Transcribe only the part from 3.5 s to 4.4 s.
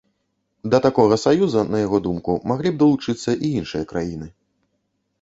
іншыя краіны.